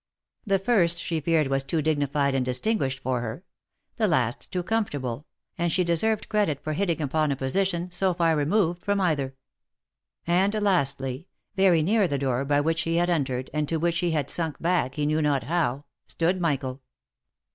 [0.47, 3.43] The first she feared was too dignified and distinguished for her;
[3.97, 5.27] the last too comfortable,
[5.59, 9.35] and she deserved credit for hitting upon a position so far removed from either;
[10.25, 14.09] and lastly, very near the door by which he had entered, and to which he
[14.09, 16.81] had slunk back he knew not how, stood Michael.